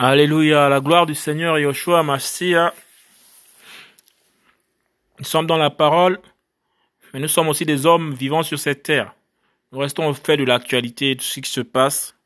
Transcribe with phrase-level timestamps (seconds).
[0.00, 2.72] Alléluia, la gloire du Seigneur Yoshua Massia.
[5.18, 6.20] Nous sommes dans la parole,
[7.12, 9.12] mais nous sommes aussi des hommes vivant sur cette terre.
[9.72, 12.16] Nous restons au fait de l'actualité, de ce qui se passe.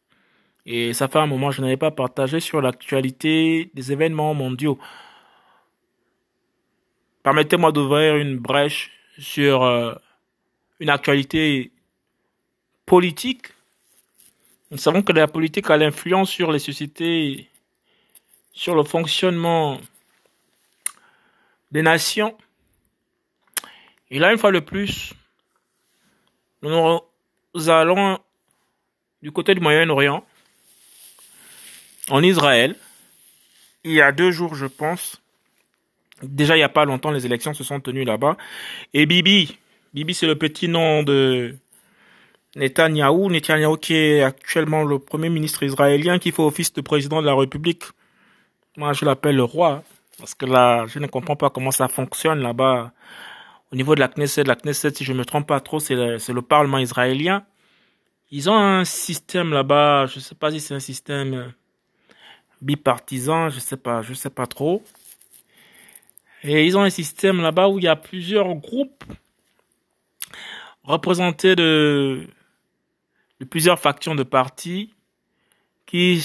[0.66, 4.78] Et ça fait un moment que je n'avais pas partagé sur l'actualité des événements mondiaux.
[7.22, 9.94] Permettez-moi d'ouvrir une brèche sur euh,
[10.78, 11.72] une actualité
[12.84, 13.46] politique.
[14.70, 17.48] Nous savons que la politique a l'influence sur les sociétés
[18.52, 19.80] sur le fonctionnement
[21.70, 22.36] des nations.
[24.10, 25.14] Et là, une fois de plus,
[26.62, 27.00] nous
[27.68, 28.18] allons
[29.22, 30.24] du côté du Moyen-Orient,
[32.10, 32.76] en Israël.
[33.84, 35.20] Il y a deux jours, je pense.
[36.22, 38.36] Déjà, il n'y a pas longtemps, les élections se sont tenues là-bas.
[38.94, 39.56] Et Bibi,
[39.94, 41.56] Bibi, c'est le petit nom de
[42.54, 43.30] Netanyahou.
[43.30, 47.34] Netanyahou qui est actuellement le premier ministre israélien qui fait office de président de la
[47.34, 47.84] République.
[48.78, 49.82] Moi, je l'appelle le roi,
[50.18, 52.92] parce que là, je ne comprends pas comment ça fonctionne là-bas.
[53.70, 56.40] Au niveau de la Knesset, la Knesset, si je me trompe pas trop, c'est le,
[56.40, 57.44] Parlement israélien.
[58.30, 61.52] Ils ont un système là-bas, je sais pas si c'est un système
[62.62, 64.82] bipartisan, je sais pas, je sais pas trop.
[66.42, 69.04] Et ils ont un système là-bas où il y a plusieurs groupes
[70.84, 72.26] représentés de
[73.50, 74.94] plusieurs factions de partis
[75.84, 76.22] qui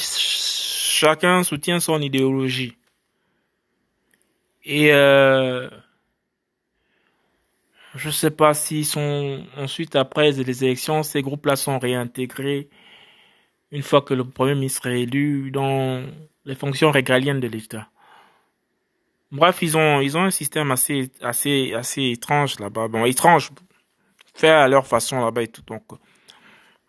[0.98, 2.76] chacun soutient son idéologie.
[4.66, 5.70] Et euh,
[7.96, 12.68] je ne sais pas s'ils sont ensuite après les élections, ces groupes-là sont réintégrés
[13.72, 16.04] une fois que le premier ministre est élu dans
[16.46, 17.90] les fonctions régaliennes de l'État.
[19.32, 21.12] Bref, ils ont ils ont un système assez
[21.98, 22.88] étrange là-bas.
[22.88, 23.52] Bon, étrange,
[24.34, 25.64] fait à leur façon là-bas et tout.
[25.68, 25.84] Donc,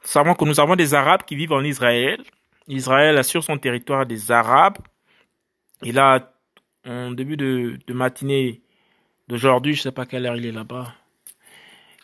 [0.02, 2.22] savons que nous avons des Arabes qui vivent en Israël
[2.68, 4.78] Israël assure son territoire des Arabes.
[5.82, 6.32] Et là,
[6.86, 8.62] en début de, matinée
[9.28, 10.94] d'aujourd'hui, je sais pas quelle heure il est là-bas.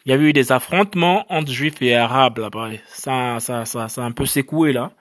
[0.04, 2.70] Il y a eu des affrontements entre juifs et arabes là-bas.
[2.86, 4.92] Ça, ça, ça, ça a un peu secoué là.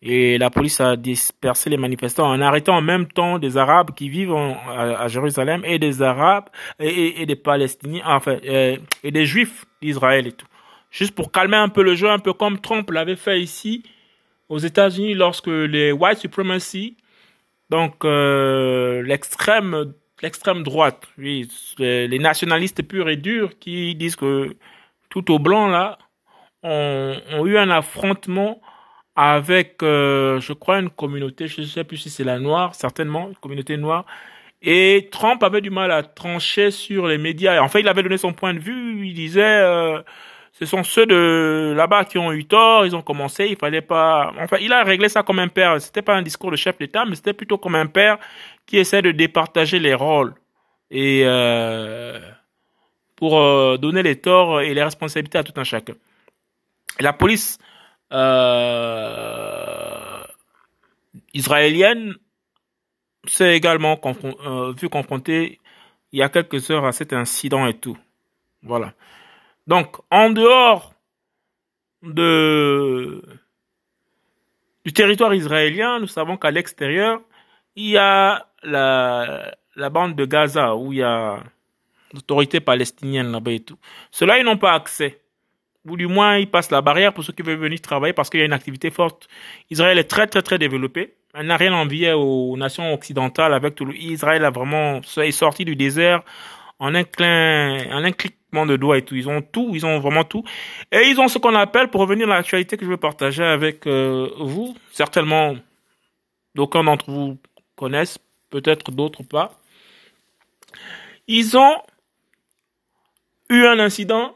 [0.00, 4.08] Et la police a dispersé les manifestants en arrêtant en même temps des Arabes qui
[4.08, 6.48] vivent à, Jérusalem et des Arabes
[6.78, 10.46] et, des Palestiniens, enfin, euh, et des Juifs d'Israël et tout.
[10.90, 13.82] Juste pour calmer un peu le jeu, un peu comme Trump l'avait fait ici
[14.48, 16.96] aux États-Unis lorsque les white supremacy,
[17.70, 21.48] donc euh, l'extrême l'extrême droite, oui,
[21.78, 24.56] les nationalistes purs et durs qui disent que
[25.10, 25.98] tout au blanc là
[26.62, 28.60] ont, eu un affrontement
[29.16, 33.28] avec, euh, je crois, une communauté, je ne sais plus si c'est la noire, certainement,
[33.28, 34.06] une communauté noire.
[34.62, 37.60] Et Trump avait du mal à trancher sur les médias.
[37.62, 39.06] En fait, il avait donné son point de vue.
[39.06, 40.02] Il disait, euh,
[40.58, 44.32] ce sont ceux de là-bas qui ont eu tort, ils ont commencé, il fallait pas,
[44.40, 45.80] enfin, il a réglé ça comme un père.
[45.80, 48.18] C'était pas un discours de chef d'État, mais c'était plutôt comme un père
[48.66, 50.34] qui essaie de départager les rôles
[50.90, 52.18] et euh,
[53.14, 55.94] pour euh, donner les torts et les responsabilités à tout un chacun.
[56.98, 57.58] La police
[58.12, 59.44] euh,
[61.34, 62.16] israélienne
[63.26, 65.60] s'est également euh, vu confrontée
[66.10, 67.96] il y a quelques heures à cet incident et tout.
[68.64, 68.92] Voilà.
[69.68, 70.94] Donc, en dehors
[72.02, 73.22] de,
[74.86, 77.20] du territoire israélien, nous savons qu'à l'extérieur,
[77.76, 81.42] il y a la, la bande de Gaza où il y a
[82.14, 83.78] l'autorité palestinienne là-bas et tout.
[84.10, 85.20] Ceux-là, ils n'ont pas accès.
[85.84, 88.40] Ou du moins, ils passent la barrière pour ceux qui veulent venir travailler parce qu'il
[88.40, 89.28] y a une activité forte.
[89.68, 91.14] Israël est très, très, très développé.
[91.34, 93.94] Elle n'a rien envié aux nations occidentales avec tout le...
[93.94, 96.22] Israël a vraiment, est sorti du désert
[96.78, 99.14] en un clin, en un cliquement de doigts et tout.
[99.14, 100.44] Ils ont tout, ils ont vraiment tout.
[100.92, 103.86] Et ils ont ce qu'on appelle, pour revenir à l'actualité que je veux partager avec
[103.86, 105.56] euh, vous, certainement
[106.54, 107.38] d'aucuns d'entre vous
[107.76, 108.18] connaissent,
[108.50, 109.58] peut-être d'autres pas.
[111.26, 111.82] Ils ont
[113.50, 114.34] eu un incident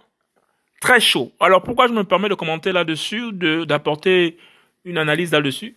[0.80, 1.32] très chaud.
[1.40, 4.36] Alors pourquoi je me permets de commenter là-dessus, d'apporter
[4.84, 5.76] une analyse là-dessus?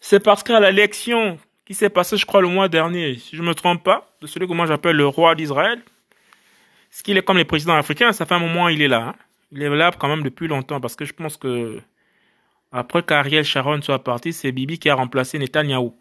[0.00, 1.38] C'est parce qu'à l'élection
[1.68, 4.48] qui s'est passé, je crois, le mois dernier, si je me trompe pas, de celui
[4.48, 5.82] que moi j'appelle le roi d'Israël.
[6.90, 9.08] Ce qu'il est comme les présidents africains, ça fait un moment il est là.
[9.08, 9.14] Hein.
[9.52, 11.78] Il est là quand même depuis longtemps parce que je pense que
[12.72, 15.94] après qu'Ariel Sharon soit parti, c'est Bibi qui a remplacé Netanyahou.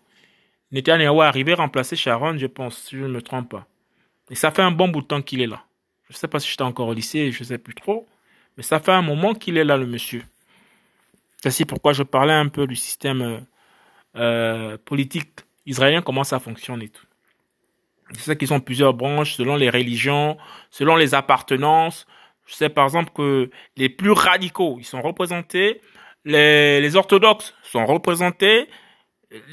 [0.72, 3.68] Netanyahou est arrivé remplacer Sharon, je pense, si je ne me trompe pas.
[4.30, 5.66] Et ça fait un bon bout de temps qu'il est là.
[6.08, 8.08] Je ne sais pas si j'étais encore au lycée, je ne sais plus trop.
[8.56, 10.24] Mais ça fait un moment qu'il est là, le monsieur.
[11.46, 13.40] C'est pourquoi je parlais un peu du système euh,
[14.16, 17.06] euh politique israélien, comment ça fonctionne et tout.
[18.16, 20.38] Je sais qu'ils ont plusieurs branches selon les religions,
[20.72, 22.08] selon les appartenances.
[22.48, 25.82] Je sais par exemple que les plus radicaux, ils sont représentés.
[26.26, 28.68] Les, les orthodoxes sont représentés.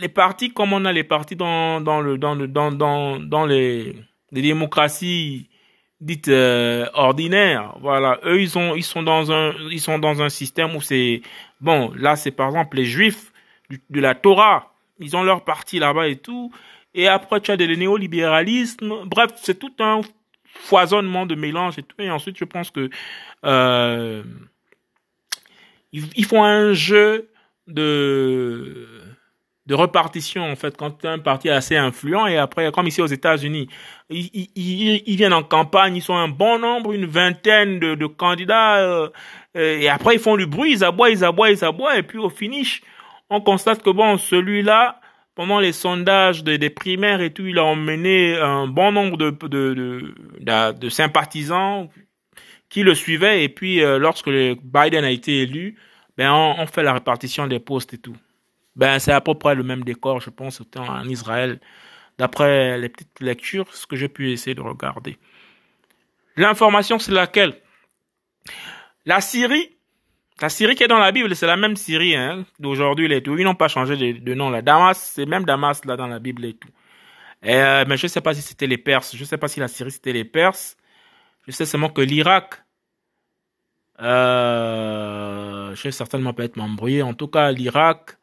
[0.01, 3.47] les partis, comme on a les partis dans, dans, le, dans, le, dans, dans, dans
[3.47, 3.97] les,
[4.33, 5.49] les démocraties
[6.01, 10.29] dites euh, ordinaires, voilà, eux ils ont ils sont dans un ils sont dans un
[10.29, 11.23] système où c'est
[11.61, 13.33] bon, là c'est par exemple les juifs
[13.71, 16.53] de la Torah, ils ont leur parti là-bas et tout,
[16.95, 20.01] et après tu as des néolibéralisme, bref, c'est tout un
[20.45, 22.91] foisonnement de mélange et tout, et ensuite je pense que
[23.45, 24.23] euh,
[25.93, 27.31] ils font un jeu
[27.67, 29.05] de
[29.67, 33.07] de répartition en fait quand un parti est assez influent et après comme ici aux
[33.07, 33.69] États-Unis
[34.11, 39.09] ils, viennent en campagne ils sont un bon nombre une vingtaine de, de candidats euh,
[39.55, 42.29] et après ils font du bruit ils aboient ils aboient ils aboient et puis au
[42.29, 42.83] finish
[43.35, 45.01] on constate que bon celui-là
[45.35, 49.31] pendant les sondages des, primaires et tout il a emmené un bon nombre de
[50.73, 51.91] de, sympathisants
[52.69, 53.45] qui le suivaient.
[53.45, 55.77] Et puis euh, lorsque Biden a été élu
[56.17, 58.17] ben on, fait la répartition des postes et tout.
[58.77, 61.61] Ben, c'est à peu près le même décor, je pense, en Israël,
[62.19, 65.19] d'après les petites lectures, ce que j'ai pu essayer de regarder.
[66.37, 67.61] L'information, c'est laquelle?
[69.07, 69.77] La Syrie,
[70.41, 73.39] la Syrie qui est dans la Bible, c'est la même Syrie hein, d'aujourd'hui tout.
[73.39, 74.51] Ils n'ont pas changé de, nom.
[74.51, 76.69] La Damas, c'est même Damas là dans la Bible et tout.
[77.45, 79.15] Euh, mais je ne sais pas si c'était les Perses.
[79.15, 80.77] Je ne sais pas si la Syrie c'était les Perses.
[81.47, 82.65] Je sais seulement que l'Irak,
[84.01, 87.03] euh, je vais certainement pas être m'embrouiller.
[87.03, 88.17] En tout cas, l'Irak,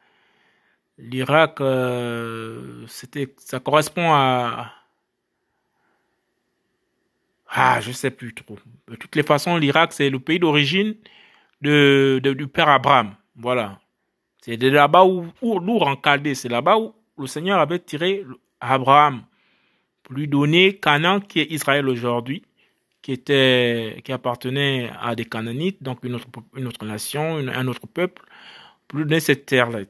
[0.97, 4.71] l'Irak, euh, c'était, ça correspond à,
[7.53, 8.57] ah, je sais plus trop.
[8.87, 10.95] De toutes les façons, l'Irak, c'est le pays d'origine
[11.61, 13.15] de, du père Abraham.
[13.35, 13.79] Voilà.
[14.41, 18.25] C'est de là-bas où, où l'Our en Chaldée, c'est là-bas où le Seigneur avait tiré
[18.59, 19.23] Abraham
[20.03, 22.43] pour lui donner Canaan, qui est Israël aujourd'hui,
[23.01, 27.87] qui était, qui appartenait à des Canaanites, donc une autre, une autre nation, un autre
[27.87, 28.23] peuple,
[28.87, 29.81] pour lui donner cette terre-là.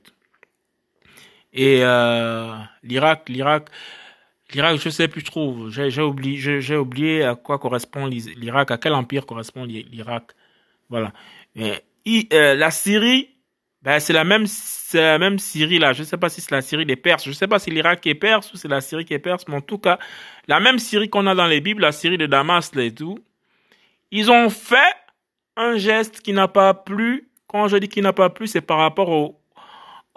[1.54, 3.70] Et euh, l'Irak, l'Irak,
[4.54, 5.70] l'Irak, je sais plus trop.
[5.70, 10.32] J'ai oublié, j'ai oublié à quoi correspond l'Irak, à quel empire correspond l'Irak.
[10.90, 11.14] Voilà.
[11.56, 13.30] Et, euh, la Syrie,
[13.82, 15.94] ben c'est la même, c'est la même Syrie là.
[15.94, 17.26] Je sais pas si c'est la Syrie des Perses.
[17.26, 19.46] Je sais pas si l'Irak qui est perse ou c'est la Syrie qui est perse,
[19.48, 20.00] mais en tout cas,
[20.48, 23.20] la même Syrie qu'on a dans les Bibles, la Syrie de Damas là et tout.
[24.12, 24.96] Ils ont fait
[25.58, 27.30] un geste qui n'a pas plu.
[27.48, 29.42] Quand je dis qu'il n'a pas plu, c'est par rapport au,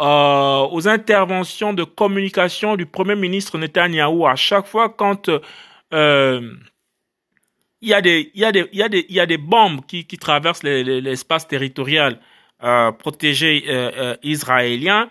[0.00, 4.26] euh, aux interventions de communication du Premier ministre Netanyahou.
[4.26, 5.30] À chaque fois quand
[5.92, 6.52] euh,
[7.84, 9.26] il y a des il y a des il y a des il y a
[9.26, 12.18] des bombes qui qui traversent l'espace territorial
[12.62, 15.10] euh, protégé euh, euh, israélien.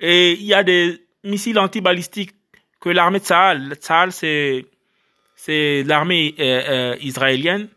[0.00, 2.32] Et il y a des missiles antibalistiques
[2.78, 3.24] que l'armée de
[3.74, 4.66] Tsahal, c'est
[5.34, 6.34] c'est l'armée
[7.00, 7.68] israélienne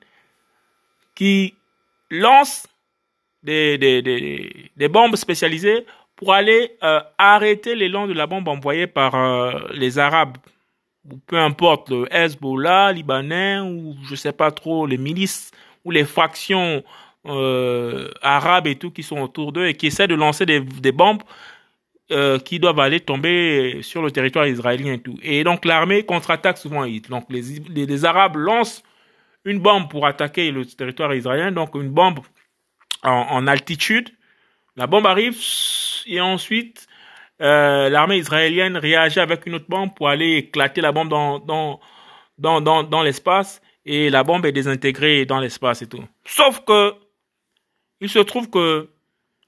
[1.16, 1.54] qui
[2.10, 2.68] lance
[3.44, 5.86] des, des, des, des bombes spécialisées
[6.18, 6.78] pour aller
[7.18, 9.14] arrêter l'élan de la bombe envoyée par
[9.74, 10.38] les Arabes,
[11.10, 15.52] ou peu importe, le Hezbollah, libanais, ou je sais pas trop, les milices
[15.84, 16.84] ou les factions
[17.26, 20.92] euh, arabes et tout qui sont autour d'eux et qui essaient de lancer des, des
[20.92, 21.24] bombes
[22.12, 25.18] euh, qui doivent aller tomber sur le territoire israélien et tout.
[25.22, 26.86] Et donc l'armée contre-attaque souvent.
[27.10, 28.84] Donc les, les, les, Arabes lancent
[29.46, 32.20] une bombe pour attaquer le territoire israélien, donc une bombe
[33.04, 34.10] en, en altitude.
[34.76, 35.38] La bombe arrive
[36.06, 36.88] et ensuite
[37.44, 41.80] euh, l'armée israélienne réagit avec une autre bombe pour aller éclater la bombe dans dans
[42.38, 46.04] dans dans, dans l'espace et la bombe est désintégrée dans l'espace et tout.
[46.26, 46.96] Sauf que
[48.00, 48.90] il se trouve que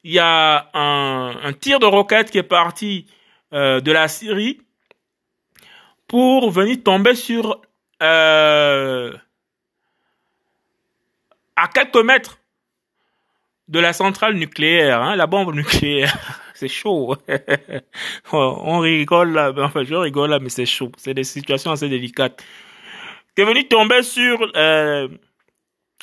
[0.04, 3.08] il y a un, tir de roquette qui est parti
[3.54, 4.62] euh, de la Syrie
[6.08, 7.60] pour venir tomber sur
[8.04, 9.12] euh,
[11.56, 12.38] à quelques mètres
[13.68, 16.42] de la centrale nucléaire, hein, la bombe nucléaire.
[16.56, 17.16] c'est chaud.
[18.32, 20.92] On rigole là, enfin je rigole là, mais c'est chaud.
[20.98, 22.44] C'est des situations assez délicates.
[23.36, 25.08] Qui est venu tomber sur euh,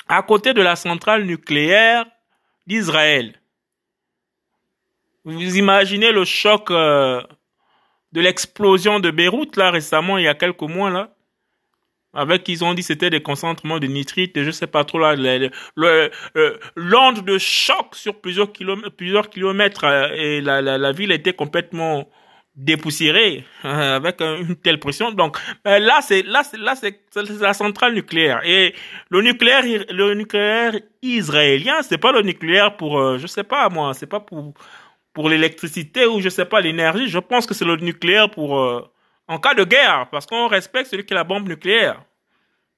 [0.07, 2.05] à côté de la centrale nucléaire
[2.67, 3.39] d'Israël.
[5.25, 7.21] Vous imaginez le choc euh,
[8.11, 11.15] de l'explosion de Beyrouth là récemment il y a quelques mois là?
[12.13, 16.09] Avec ils ont dit c'était des concentrements de nitrite je sais pas trop là euh,
[16.75, 21.33] l'onde de choc sur plusieurs kilomètres plusieurs kilomètres euh, et la, la, la ville était
[21.33, 22.07] complètement
[22.55, 25.11] dépoussiérée euh, avec une telle pression.
[25.11, 26.99] Donc là c'est là c'est là c'est
[27.41, 28.41] la centrale nucléaire.
[28.45, 28.75] Et
[29.09, 34.05] le nucléaire le nucléaire israélien c'est pas le nucléaire pour je sais pas moi c'est
[34.05, 34.53] pas pour
[35.13, 37.07] pour l'électricité ou je sais pas l'énergie.
[37.07, 38.92] Je pense que c'est le nucléaire pour
[39.27, 42.03] en cas de guerre, parce qu'on respecte celui qui a la bombe nucléaire.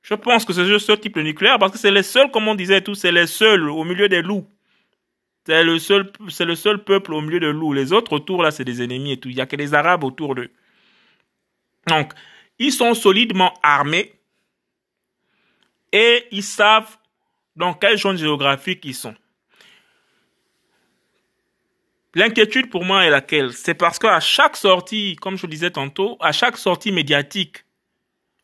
[0.01, 2.47] Je pense que c'est juste ce type de nucléaire, parce que c'est les seuls, comme
[2.47, 4.47] on disait tous, c'est les seuls au milieu des loups.
[5.45, 7.73] C'est le seul, c'est le seul peuple au milieu de loups.
[7.73, 9.29] Les autres autour, là, c'est des ennemis et tout.
[9.29, 10.49] Il y a que les Arabes autour d'eux.
[11.87, 12.13] Donc,
[12.57, 14.13] ils sont solidement armés
[15.91, 16.97] et ils savent
[17.55, 19.15] dans quelle zone géographique ils sont.
[22.15, 23.51] L'inquiétude pour moi est laquelle?
[23.51, 27.65] C'est parce qu'à chaque sortie, comme je vous disais tantôt, à chaque sortie médiatique,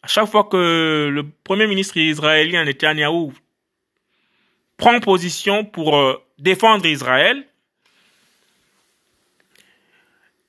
[0.03, 3.31] à chaque fois que le premier ministre israélien Netanyahu
[4.75, 7.47] prend position pour euh, défendre Israël,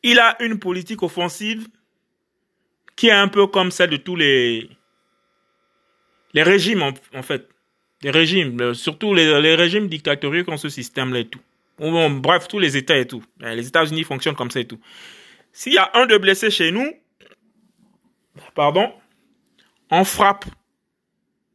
[0.03, 1.69] il a une politique offensive
[2.97, 4.69] qui est un peu comme celle de tous les,
[6.35, 7.49] les régimes, en, fait.
[8.03, 11.41] Les régimes, euh, surtout les, les régimes dictatoriaux qui ont ce système-là et tout
[11.79, 13.23] bref, tous les États et tout.
[13.43, 14.81] Eh, les États-Unis fonctionnent comme ça et tout.
[15.53, 16.93] S'il y a un de blessés chez nous,
[18.55, 18.93] pardon,
[19.91, 20.47] on frappe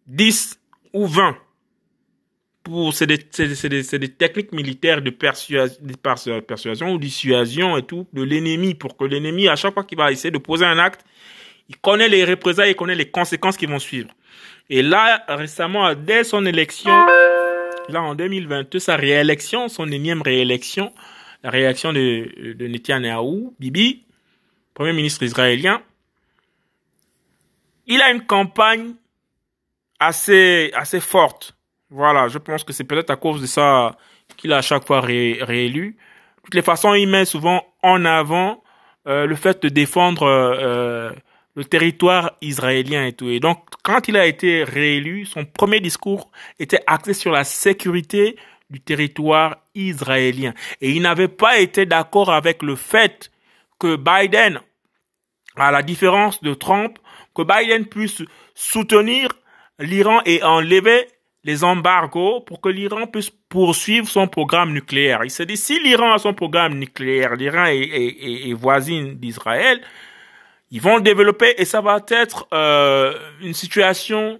[0.07, 0.59] 10
[0.93, 1.37] ou 20.
[2.63, 5.95] Pour, c'est des, des, techniques militaires de persuasion, de
[6.41, 10.11] persuasion ou dissuasion et tout de l'ennemi pour que l'ennemi, à chaque fois qu'il va
[10.11, 11.05] essayer de poser un acte,
[11.69, 14.09] il connaît les représailles, il connaît les conséquences qui vont suivre.
[14.69, 16.91] Et là, récemment, dès son élection,
[17.89, 20.93] là en 2022, sa réélection, son énième réélection,
[21.43, 24.03] la réélection de, de Netanyahu, Bibi,
[24.73, 25.81] premier ministre israélien,
[27.85, 28.93] il a une campagne
[29.99, 31.55] assez, assez forte.
[31.89, 33.97] Voilà, je pense que c'est peut-être à cause de ça
[34.35, 35.91] qu'il a à chaque fois réélu.
[35.91, 38.63] De toutes les façons, il met souvent en avant
[39.07, 41.11] euh, le fait de défendre euh,
[41.57, 43.29] le territoire israélien et tout.
[43.29, 48.37] Et donc, quand il a été réélu, son premier discours était axé sur la sécurité
[48.69, 50.53] du territoire israélien.
[50.81, 53.31] Et il n'avait pas été d'accord avec le fait
[53.79, 54.59] que Biden,
[55.55, 56.99] à la différence de Trump,
[57.33, 58.21] que Biden puisse
[58.53, 59.29] soutenir
[59.79, 61.07] l'Iran et enlever
[61.43, 65.21] les embargos pour que l'Iran puisse poursuivre son programme nucléaire.
[65.23, 69.81] Il s'est dit, si l'Iran a son programme nucléaire, l'Iran est, est, est voisine d'Israël,
[70.71, 74.39] ils vont le développer et ça va être euh, une situation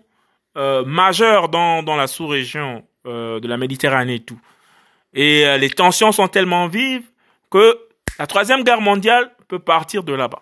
[0.58, 4.40] euh, majeure dans, dans la sous-région euh, de la Méditerranée et tout.
[5.14, 7.06] Et euh, les tensions sont tellement vives
[7.50, 7.80] que
[8.20, 10.42] la troisième guerre mondiale peut partir de là-bas.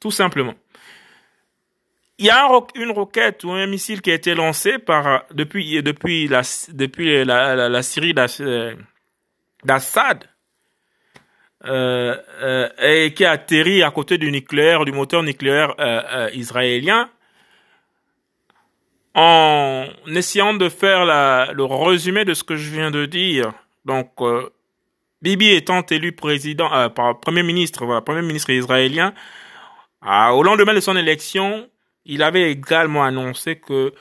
[0.00, 0.54] Tout simplement.
[2.18, 5.82] Il y a un, une roquette ou un missile qui a été lancé par depuis
[5.82, 8.12] depuis la depuis la, la, la Syrie
[9.64, 10.24] d'Assad
[11.66, 17.10] euh, euh, et qui a atterri à côté du nucléaire, du moteur nucléaire euh, israélien,
[19.14, 23.52] en essayant de faire le résumé de ce que je viens de dire.
[23.84, 24.12] Donc,
[25.20, 26.70] Bibi étant élu président,
[27.20, 29.12] premier ministre, premier ministre israélien,
[30.02, 31.68] au lendemain de son élection,
[32.06, 33.92] il avait également annoncé que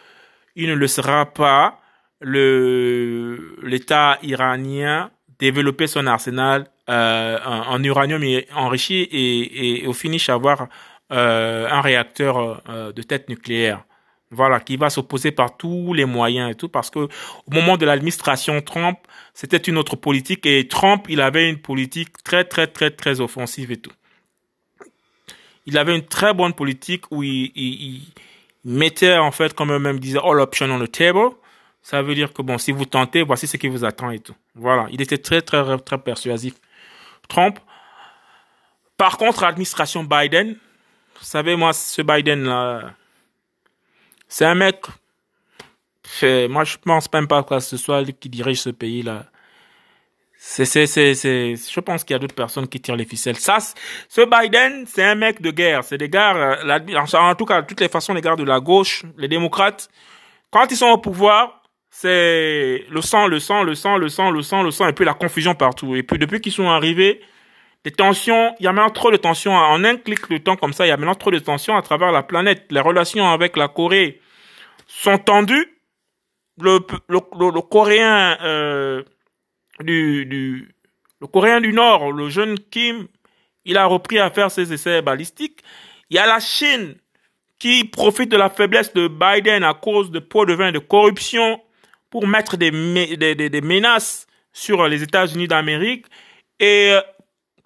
[0.55, 1.79] il ne le sera pas
[2.21, 8.23] l'État iranien développer son arsenal euh, en, uranium
[8.55, 10.67] enrichi et, au finish avoir
[11.11, 13.83] euh, un réacteur euh, de tête nucléaire.
[14.31, 17.09] Voilà, qui va s'opposer par tous les moyens et tout, parce que au
[17.51, 18.97] moment de l'administration Trump,
[19.33, 23.71] c'était une autre politique et Trump, il avait une politique très très très très offensive
[23.71, 23.91] et tout.
[25.65, 28.01] Il avait une très bonne politique où il, il,
[28.65, 31.29] mettait en fait, comme eux-mêmes disaient, all options on the table.
[31.81, 34.35] Ça veut dire que bon, si vous tentez, voici ce qui vous attend et tout.
[34.55, 36.53] Voilà, il était très très très persuasif.
[37.29, 37.59] Trump.
[38.97, 40.57] Par contre, l'administration Biden,
[41.19, 42.91] vous savez, moi, ce Biden-là,
[44.27, 44.85] c'est un mec,
[46.49, 49.25] moi, je pense même pas que ce soit lui qui dirige ce pays-là.
[50.41, 53.35] C'est, c'est, c'est, c'est, je pense qu'il y a d'autres personnes qui tirent les ficelles.
[53.35, 53.57] Ça,
[54.07, 55.83] ce Biden, c'est un mec de guerre.
[55.83, 58.61] C'est des gars, euh, en tout cas, de toutes les façons, les gars de la
[58.61, 59.89] gauche, les démocrates,
[60.49, 61.58] quand ils sont au pouvoir,
[62.01, 65.03] c'est le sang, le sang, le sang, le sang, le sang, le sang, et puis
[65.03, 65.97] la confusion partout.
[65.97, 67.19] Et puis depuis qu'ils sont arrivés,
[67.83, 69.53] les tensions, il y a maintenant trop de tensions.
[69.53, 71.81] En un clic de temps comme ça, il y a maintenant trop de tensions à
[71.81, 72.67] travers la planète.
[72.69, 74.21] Les relations avec la Corée
[74.87, 75.77] sont tendues.
[76.61, 76.79] Le,
[77.09, 77.19] le,
[77.53, 79.03] le, Coréen euh,
[79.81, 80.73] du, du
[81.19, 83.09] le Coréen du Nord, le jeune Kim,
[83.65, 85.63] il a repris à faire ses essais balistiques.
[86.09, 86.95] Il y a la Chine
[87.59, 91.59] qui profite de la faiblesse de Biden à cause de pots de vin de corruption
[92.09, 96.05] pour mettre des, menaces sur les États-Unis d'Amérique
[96.59, 97.01] et euh,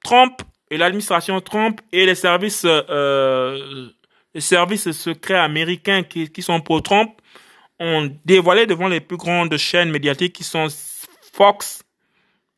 [0.03, 3.89] Trump et l'administration Trump et les services euh,
[4.33, 7.11] les services secrets américains qui, sont pour Trump
[7.79, 10.67] ont dévoilé devant les plus grandes chaînes médiatiques qui sont
[11.33, 11.83] Fox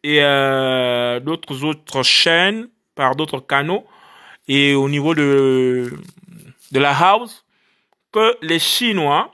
[0.04, 3.86] et euh, d'autres autres chaînes par d'autres canaux
[4.48, 5.92] et au niveau de
[6.72, 7.46] de la house
[8.12, 9.32] que les Chinois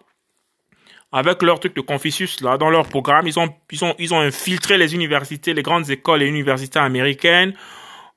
[1.11, 4.19] avec leur truc de Confucius là dans leur programme, ils ont ils ont ils ont
[4.19, 7.53] infiltré les universités, les grandes écoles et universités américaines.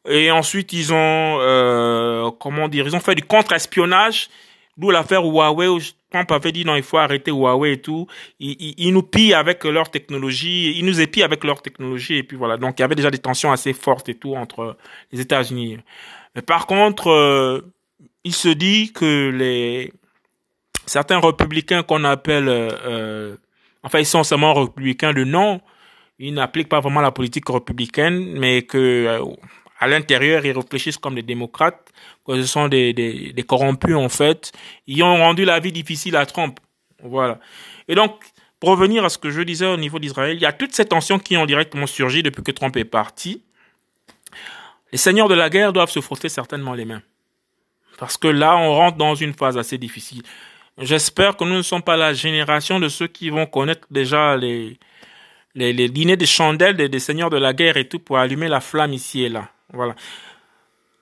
[0.08, 4.28] Et ensuite ils ont euh, comment dire, ils ont fait du contre-espionnage,
[4.76, 5.68] d'où l'affaire Huawei.
[5.68, 8.06] Où Trump avait dit non, il faut arrêter Huawei et tout.
[8.38, 12.22] Ils, ils, ils nous pillent avec leur technologie, ils nous épient avec leur technologie et
[12.22, 12.56] puis voilà.
[12.58, 14.76] Donc il y avait déjà des tensions assez fortes et tout entre
[15.10, 15.78] les États-Unis.
[16.36, 17.60] Mais par contre, euh,
[18.24, 19.92] il se dit que les
[20.86, 23.36] certains républicains qu'on appelle, euh, euh,
[23.82, 25.60] enfin ils sont seulement républicains de nom,
[26.18, 29.24] ils n'appliquent pas vraiment la politique républicaine, mais que euh,
[29.80, 31.92] à l'intérieur ils réfléchissent comme des démocrates,
[32.26, 34.52] que ce sont des, des, des corrompus en fait.
[34.86, 36.58] Ils ont rendu la vie difficile à Trump.
[37.02, 37.38] Voilà.
[37.88, 38.24] Et donc,
[38.60, 40.86] pour revenir à ce que je disais au niveau d'Israël, il y a toutes ces
[40.86, 43.42] tensions qui ont directement surgi depuis que Trump est parti.
[44.90, 47.02] Les seigneurs de la guerre doivent se frotter certainement les mains.
[47.98, 50.22] Parce que là, on rentre dans une phase assez difficile.
[50.78, 54.78] J'espère que nous ne sommes pas la génération de ceux qui vont connaître déjà les,
[55.54, 58.48] les, les dîners de chandelles des, des seigneurs de la guerre et tout pour allumer
[58.48, 59.48] la flamme ici et là.
[59.72, 59.94] Voilà.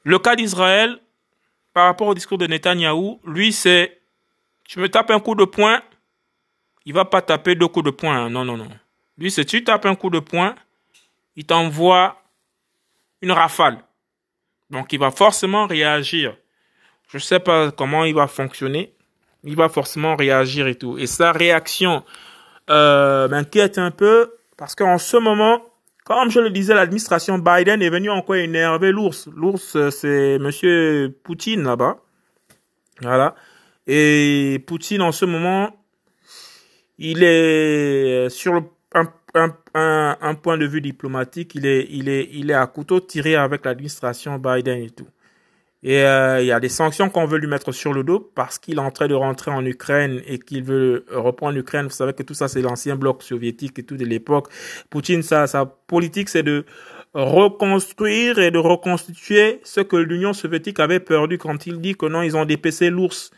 [0.05, 0.99] Le cas d'Israël,
[1.73, 4.00] par rapport au discours de Netanyahou, lui, c'est
[4.64, 5.81] tu me tapes un coup de poing,
[6.85, 8.29] il va pas taper deux coups de poing.
[8.29, 8.69] Non, non, non.
[9.17, 10.55] Lui, c'est tu tapes un coup de poing,
[11.37, 12.23] il t'envoie
[13.21, 13.79] une rafale.
[14.71, 16.37] Donc, il va forcément réagir.
[17.09, 18.95] Je sais pas comment il va fonctionner,
[19.44, 20.99] il va forcément réagir et tout.
[20.99, 22.04] Et sa réaction
[22.70, 25.62] euh, m'inquiète un peu parce qu'en ce moment,
[26.04, 29.28] comme je le disais, l'administration Biden est venue encore énerver l'ours.
[29.34, 31.99] L'ours, euh, c'est Monsieur Poutine là-bas.
[33.00, 33.34] Voilà.
[33.87, 35.76] Et Poutine, en ce moment,
[36.99, 38.62] il est sur
[38.94, 42.66] un, un, un, un, point de vue diplomatique, il est, il est, il est à
[42.66, 45.08] couteau tiré avec l'administration Biden et tout.
[45.85, 48.59] Et euh, il y a des sanctions qu'on veut lui mettre sur le dos parce
[48.59, 51.87] qu'il est en train de rentrer en Ukraine et qu'il veut reprendre l'Ukraine.
[51.87, 54.49] Vous savez que tout ça, c'est l'ancien bloc soviétique et tout de l'époque.
[54.91, 56.65] Poutine, sa, sa politique, c'est de
[57.15, 62.23] reconstruire et de reconstituer ce que l'Union soviétique avait perdu quand il dit que non,
[62.23, 63.33] ils ont dépecé l'ours.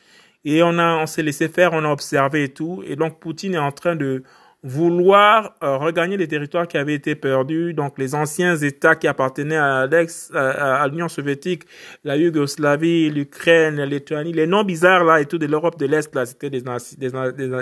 [0.45, 2.83] Et on a, on s'est laissé faire, on a observé et tout.
[2.87, 4.23] Et donc, Poutine est en train de
[4.65, 9.57] vouloir euh, regagner les territoires qui avaient été perdus, donc les anciens États qui appartenaient
[9.57, 11.65] à l'ex, à, à l'Union soviétique,
[12.03, 16.13] la Yougoslavie, l'Ukraine, la Lituanie, les noms bizarres là et tout de l'Europe de l'Est
[16.15, 16.63] là, c'était des,
[16.97, 17.11] des,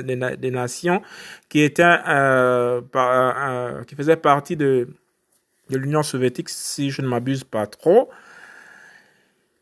[0.04, 1.02] des, des, nations
[1.50, 4.88] qui étaient, euh, par, euh, qui faisaient partie de
[5.72, 8.10] de l'Union soviétique, si je ne m'abuse pas trop.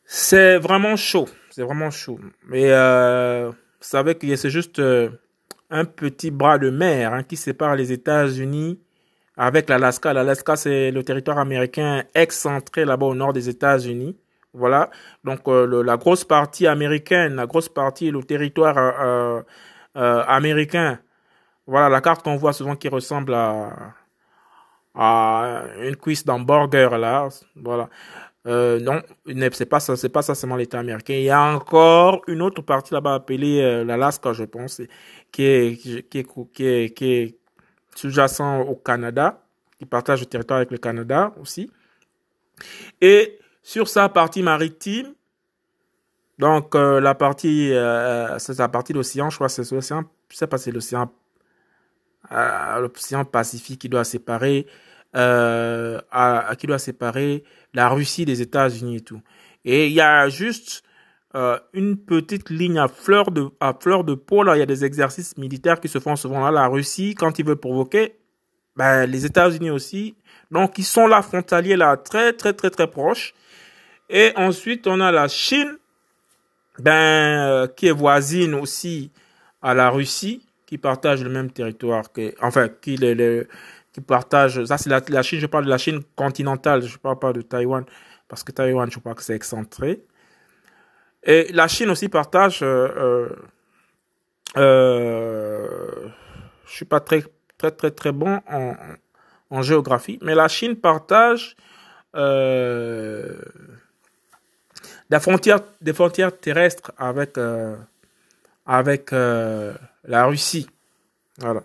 [0.04, 2.18] C'est vraiment chaud, c'est vraiment chaud.
[2.48, 5.08] Mais euh, vous savez que c'est juste euh,
[5.70, 8.80] un petit bras de mer hein, qui sépare les États-Unis
[9.36, 10.12] avec l'Alaska.
[10.12, 14.16] L'Alaska, c'est le territoire américain excentré là-bas au nord des États-Unis.
[14.52, 14.90] Voilà.
[15.24, 19.42] Donc euh, la grosse partie américaine, la grosse partie, le territoire euh,
[19.96, 20.98] euh, américain.
[21.66, 23.94] Voilà la carte qu'on voit souvent qui ressemble à,
[24.94, 27.28] à une cuisse d'hamburger là.
[27.54, 27.88] Voilà.
[28.46, 29.02] Euh, non,
[29.52, 31.12] c'est pas ça, c'est pas ça seulement l'État américain.
[31.12, 34.80] Il y a encore une autre partie là-bas appelée euh, l'Alaska, je pense,
[35.30, 37.38] qui est qui est
[37.94, 39.42] sous-jacent au Canada,
[39.78, 41.70] qui partage le territoire avec le Canada aussi.
[43.00, 45.14] Et sur sa partie maritime,
[46.38, 50.36] donc euh, la partie, euh, c'est la partie de l'océan, je crois, c'est l'océan, je
[50.36, 51.12] sais pas, c'est l'océan,
[52.32, 54.66] euh, l'océan Pacifique qui doit séparer,
[55.16, 56.00] euh,
[56.58, 59.20] qui doit séparer la Russie des États-Unis et tout.
[59.66, 60.82] Et il y a juste
[61.36, 64.56] euh, une petite ligne à fleur de à fleur de peau là.
[64.56, 66.50] Il y a des exercices militaires qui se font souvent là.
[66.50, 68.16] La Russie, quand il veut provoquer,
[68.76, 70.16] ben, les États-Unis aussi.
[70.50, 73.34] Donc ils sont là frontaliers là, très très très très proches.
[74.08, 75.78] Et ensuite on a la Chine,
[76.80, 79.12] ben euh, qui est voisine aussi
[79.62, 83.48] à la Russie, qui partage le même territoire que, enfin, qui le, le
[83.92, 87.18] qui partage, ça c'est la, la, Chine, je parle de la Chine continentale, je parle
[87.18, 87.84] pas de Taïwan,
[88.28, 90.04] parce que Taïwan, je crois que c'est excentré.
[91.22, 93.28] Et la Chine aussi partage, euh, euh,
[94.56, 96.08] euh,
[96.66, 97.22] je suis pas très,
[97.58, 98.40] très, très, très bon
[99.50, 101.56] en, géographie, mais la Chine partage
[102.14, 103.36] euh,
[105.10, 107.76] des frontières, des frontières terrestres avec, euh,
[108.64, 110.68] avec euh, la Russie.
[111.38, 111.62] Voilà.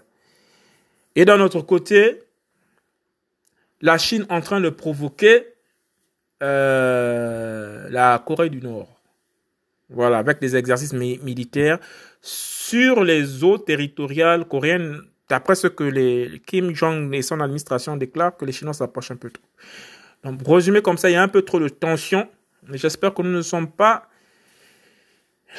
[1.15, 2.24] Et d'un autre côté,
[3.82, 5.48] la Chine en train de provoquer
[6.44, 8.94] euh, la Corée du Nord.
[9.89, 11.80] Voilà, avec des exercices mi militaires
[12.21, 18.36] sur les eaux territoriales coréennes, d'après ce que les Kim Jong et son administration déclarent,
[18.36, 19.43] que les Chinois s'approchent un peu trop.
[20.24, 22.28] Donc, résumé comme ça, il y a un peu trop de tension.
[22.67, 24.10] Mais j'espère que nous ne sommes pas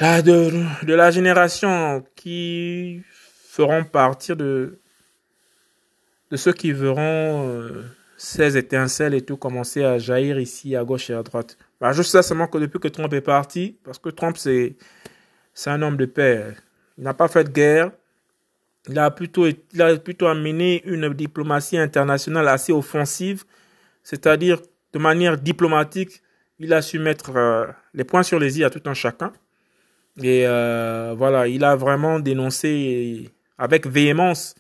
[0.01, 0.51] là de,
[0.83, 3.03] la génération qui
[3.49, 4.81] feront partir de,
[6.33, 7.85] de ceux qui verront euh,
[8.17, 11.57] ces étincelles et tout commencer à jaillir ici à gauche et à droite.
[11.81, 14.77] Bah, je sais seulement que depuis que Trump est parti, parce que Trump c'est
[15.55, 16.55] c'est un homme de paix,
[16.99, 17.91] il n'a pas fait de guerre,
[18.89, 23.45] il a plutôt il a plutôt amené une diplomatie internationale assez offensive,
[24.03, 24.61] c'est-à-dire
[24.93, 26.23] de manière diplomatique,
[26.59, 29.33] il a su mettre euh, les points sur les i à tout un chacun.
[30.23, 34.55] Et euh, voilà, il a vraiment dénoncé avec véhémence.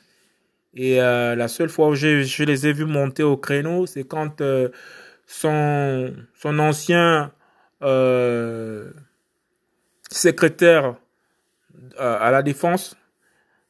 [0.74, 4.42] Et euh, la seule fois où je, les ai vus monter au créneau, c'est quand
[5.26, 7.32] son, ancien
[10.10, 10.96] secrétaire
[11.98, 12.96] à la défense,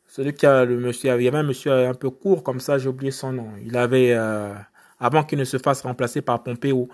[0.06, 2.78] celui qui a le monsieur, il y avait un monsieur un peu court comme ça,
[2.78, 3.50] j'ai oublié son nom.
[3.64, 4.12] Il avait,
[5.00, 6.88] avant qu'il ne se fasse remplacer par Pompeo,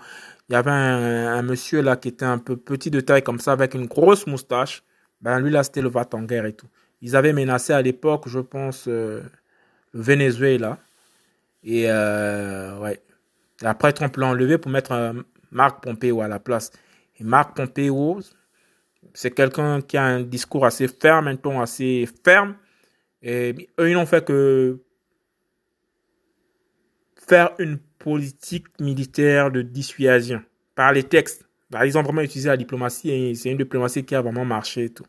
[0.49, 3.53] il y avait un, monsieur là qui était un peu petit de taille comme ça
[3.53, 4.83] avec une grosse moustache.
[5.21, 6.67] Ben lui là c'était le va en guerre et tout.
[7.01, 9.21] Ils avaient menacé à l'époque, je pense, euh,
[9.93, 10.77] Venezuela.
[11.63, 13.01] Et euh, ouais.
[13.61, 15.13] Après Trump l'a enlevé pour mettre euh,
[15.51, 16.71] Marc Pompeo à la place.
[17.19, 18.19] Et Marc Pompeo,
[19.13, 22.55] c'est quelqu'un qui a un discours assez ferme, un ton assez ferme.
[23.21, 24.81] Et eux, ils n'ont fait que
[27.15, 30.43] faire une politique militaire de dissuasion
[30.75, 31.45] par les textes.
[31.69, 34.85] Bah, ils ont vraiment utilisé la diplomatie et c'est une diplomatie qui a vraiment marché
[34.85, 35.05] et tout.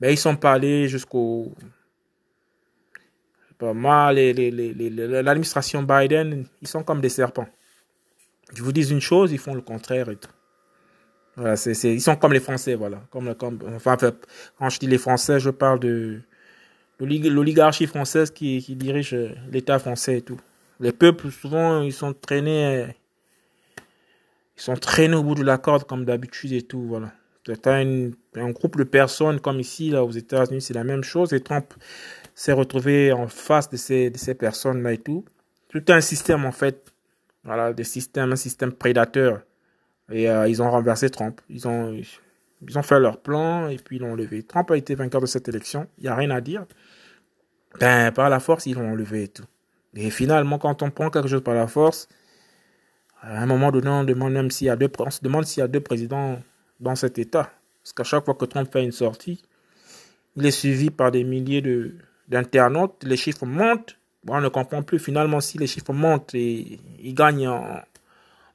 [0.00, 1.52] Mais ils sont parlés jusqu'au.
[3.60, 7.48] Moi, l'administration Biden, ils sont comme des serpents.
[8.54, 10.30] Je vous dis une chose, ils font le contraire et tout.
[11.38, 13.02] Ils sont comme les Français, voilà.
[13.10, 13.96] Comme, comme, enfin,
[14.58, 16.20] quand je dis les Français, je parle de
[17.00, 19.16] l'oligarchie française qui, dirige
[19.50, 20.40] l'État français et tout.
[20.80, 22.86] Les peuples, souvent, ils sont traînés,
[24.56, 27.12] ils sont traînés au bout de la corde comme d'habitude et tout, voilà.
[27.64, 31.32] Un groupe de personnes comme ici, là, aux États-Unis, c'est la même chose.
[31.32, 31.40] Et
[32.36, 35.24] s'est retrouvé en face de ces, de ces personnes-là et tout.
[35.68, 36.92] Tout un système, en fait.
[37.42, 39.40] Voilà, des systèmes, un système prédateur.
[40.12, 41.40] Et euh, ils ont renversé Trump.
[41.48, 41.98] Ils ont,
[42.62, 44.42] ils ont fait leur plan et puis ils l'ont enlevé.
[44.42, 45.88] Trump a été vainqueur de cette élection.
[45.98, 46.66] Il n'y a rien à dire.
[47.80, 49.44] Ben, par la force, ils l'ont enlevé et tout.
[49.94, 52.06] Et finalement, quand on prend quelque chose par la force,
[53.22, 55.62] à un moment donné, on demande même s'il y a deux, on se demande s'il
[55.62, 56.38] y a deux présidents
[56.80, 57.50] dans cet État.
[57.82, 59.42] Parce qu'à chaque fois que Trump fait une sortie,
[60.36, 61.94] il est suivi par des milliers de,
[62.28, 63.96] d'internautes, les chiffres montent.
[64.28, 67.80] on ne comprend plus finalement si les chiffres montent et il gagne en,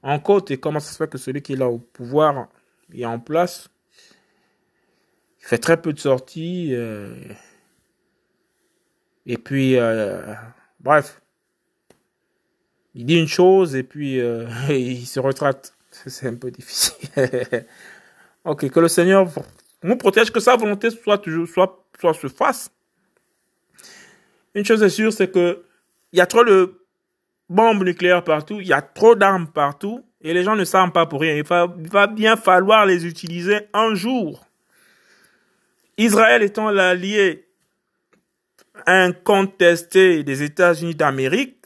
[0.03, 2.47] en côte et comment ça se fait que celui qui est là au pouvoir
[2.93, 3.69] est en place.
[5.41, 6.69] Il fait très peu de sorties.
[6.73, 7.15] Euh,
[9.25, 10.33] et puis, euh,
[10.79, 11.21] bref,
[12.93, 15.73] il dit une chose et puis euh, il se retraite.
[15.91, 17.09] C'est un peu difficile.
[18.45, 19.29] ok, que le Seigneur
[19.83, 22.71] nous protège, que sa volonté soit toujours, soit, soit se fasse.
[24.53, 25.63] Une chose est sûre, c'est que
[26.11, 26.81] il y a trop de
[27.49, 31.05] bombes nucléaires partout, il y a trop d'armes partout, et les gens ne savent pas
[31.05, 31.35] pour rien.
[31.35, 34.45] Il va, il va bien falloir les utiliser un jour.
[35.97, 37.47] Israël étant l'allié
[38.85, 41.57] incontesté des États-Unis d'Amérique,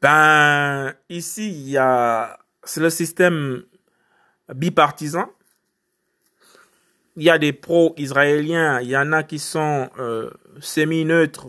[0.00, 3.62] ben, ici, il y a, c'est le système
[4.54, 5.30] bipartisan.
[7.16, 11.46] Il y a des pro-israéliens, il y en a qui sont euh, semi-neutres,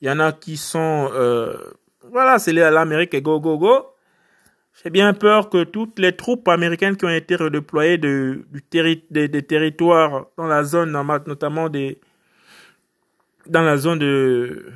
[0.00, 1.10] il y en a qui sont...
[1.12, 1.56] Euh,
[2.10, 3.86] voilà, c'est l'Amérique et go, go, go.
[4.82, 8.62] J'ai bien peur que toutes les troupes américaines qui ont été redéployées de, du
[9.10, 10.92] des, territoires dans la zone,
[11.26, 11.98] notamment des,
[13.46, 14.72] dans la zone de,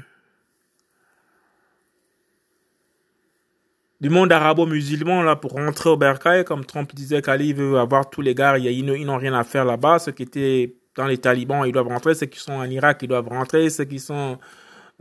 [4.01, 8.23] du monde arabo-musulman là pour rentrer au Bercail, comme Trump disait qu'Ali veut avoir tous
[8.23, 9.99] les gars, ils n'ont rien à faire là-bas.
[9.99, 12.15] Ceux qui étaient dans les talibans, ils doivent rentrer.
[12.15, 13.69] Ceux qui sont en Irak, ils doivent rentrer.
[13.69, 14.39] Ceux qui sont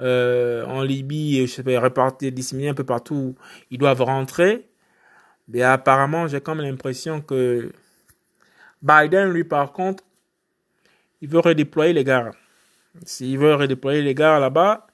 [0.01, 3.35] euh, en Libye, je sais pas, répartis, disséminés un peu partout,
[3.71, 4.67] ils doivent rentrer.
[5.47, 7.71] Mais apparemment, j'ai comme l'impression que
[8.81, 10.03] Biden, lui, par contre,
[11.21, 12.31] il veut redéployer les gars.
[13.05, 14.87] S'il veut redéployer les gars là-bas,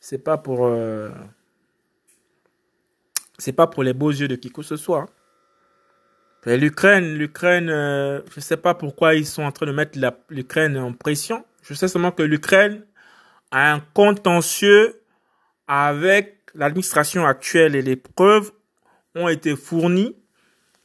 [0.00, 0.66] c'est pas pour...
[0.66, 1.10] Euh,
[3.38, 5.06] c'est pas pour les beaux yeux de qui que ce soit.
[6.46, 10.92] L'Ukraine, l'Ukraine, euh, je sais pas pourquoi ils sont en train de mettre l'Ukraine en
[10.92, 11.44] pression.
[11.62, 12.84] Je sais seulement que l'Ukraine
[13.50, 15.00] a un contentieux
[15.66, 18.52] avec l'administration actuelle et les preuves
[19.14, 20.14] ont été fournies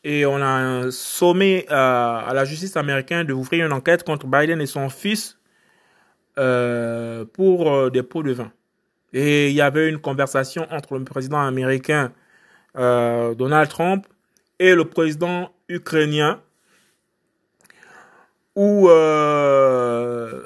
[0.04, 4.66] et on a sommé euh, à la justice américaine d'ouvrir une enquête contre Biden et
[4.66, 5.38] son fils
[6.38, 8.52] euh, pour euh, des pots de vin.
[9.12, 12.14] Et il y avait une conversation entre le président américain
[12.78, 14.06] euh, Donald Trump
[14.60, 16.42] et le président ukrainien
[18.56, 20.44] où euh,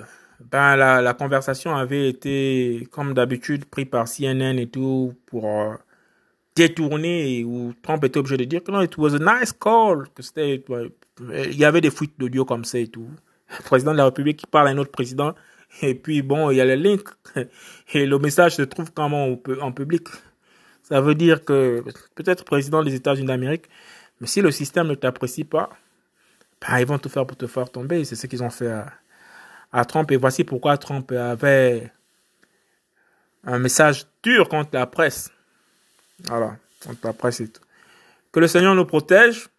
[0.51, 5.73] ben, la, conversation avait été, comme d'habitude, pris par CNN et tout pour euh,
[6.55, 10.21] détourner, où Trump était obligé de dire que non, it was a nice call, que
[10.21, 10.63] c'était,
[11.19, 13.07] il y avait des fuites d'audio comme ça et tout.
[13.49, 15.33] Le président de la République qui parle à un autre président,
[15.81, 17.09] et puis bon, il y a les links,
[17.93, 20.07] et le message se trouve comment en public.
[20.83, 21.83] Ça veut dire que
[22.15, 23.65] peut-être président des États-Unis d'Amérique,
[24.19, 25.69] mais si le système ne t'apprécie pas,
[26.61, 28.05] ben, ils vont tout faire pour te faire tomber.
[28.05, 28.71] C'est ce qu'ils ont fait
[29.71, 30.11] à, Trump.
[30.11, 31.91] Et voici pourquoi Trump avait
[33.43, 35.31] un message dur contre la presse.
[36.25, 37.61] Voilà, contre la presse et tout.
[38.31, 39.49] Que le Seigneur nous protège.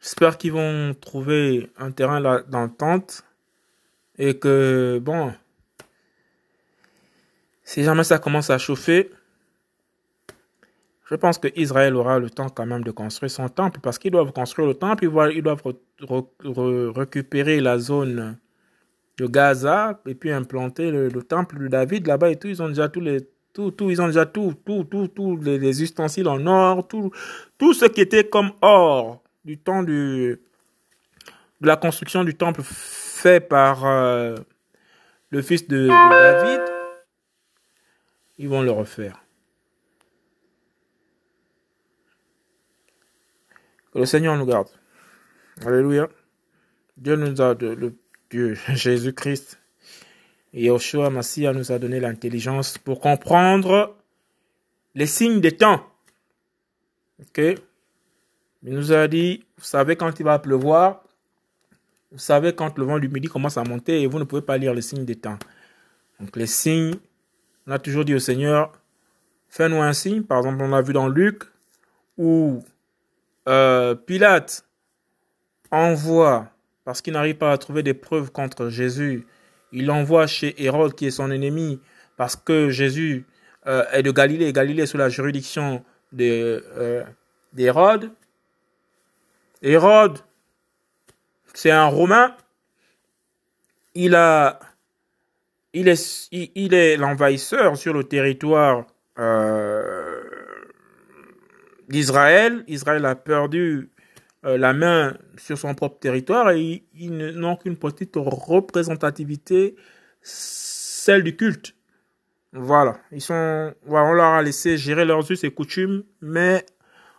[0.00, 3.24] J'espère qu'ils vont trouver un terrain d'entente.
[4.18, 5.32] Et que, bon,
[7.64, 9.10] si jamais ça commence à chauffer,
[11.10, 14.32] je pense qu'Israël aura le temps quand même de construire son temple parce qu'ils doivent
[14.32, 15.62] construire le temple, ils doivent,
[16.94, 18.38] récupérer la zone
[19.18, 22.46] de Gaza et puis implanter le, temple de David là-bas et tout.
[22.46, 25.82] Ils ont déjà tous les tout, tout, ils ont déjà tout, tout, tout, tout les,
[25.82, 27.10] ustensiles en or, tout,
[27.58, 30.40] tout ce qui était comme or du temps de
[31.60, 34.36] la construction du temple fait par euh,
[35.30, 36.60] le fils de David.
[38.38, 39.20] Ils vont le refaire.
[43.94, 44.68] Le Seigneur nous garde.
[45.64, 46.08] Alléluia.
[46.96, 47.94] Dieu nous a, le
[48.30, 49.58] Dieu, Jésus-Christ,
[50.52, 53.96] et Yoshua Massia nous a donné l'intelligence pour comprendre
[54.94, 55.86] les signes des temps.
[57.20, 57.38] Ok?
[58.62, 61.04] Il nous a dit, vous savez quand il va pleuvoir,
[62.12, 64.58] vous savez quand le vent du midi commence à monter et vous ne pouvez pas
[64.58, 65.38] lire les signes des temps.
[66.18, 66.96] Donc les signes,
[67.66, 68.72] on a toujours dit au Seigneur,
[69.48, 70.22] fais-nous un signe.
[70.22, 71.44] Par exemple, on a vu dans Luc
[72.18, 72.62] où
[73.48, 74.64] euh, Pilate
[75.70, 76.48] envoie,
[76.84, 79.26] parce qu'il n'arrive pas à trouver des preuves contre Jésus,
[79.72, 81.80] il envoie chez Hérode, qui est son ennemi,
[82.16, 83.26] parce que Jésus
[83.66, 85.84] euh, est de Galilée, Galilée est sous la juridiction
[86.18, 87.04] euh,
[87.52, 88.10] d'Hérode.
[89.62, 90.18] Hérode,
[91.54, 92.34] c'est un Romain.
[93.94, 94.60] Il a,
[95.72, 98.86] il est, il, est l'envahisseur sur le territoire
[101.90, 102.64] d'Israël.
[102.68, 103.90] Israël a perdu
[104.46, 109.76] euh, la main sur son propre territoire et ils, n'ont qu'une petite représentativité,
[110.22, 111.74] celle du culte.
[112.52, 116.64] Voilà, ils sont, on leur a laissé gérer leurs us et coutumes, mais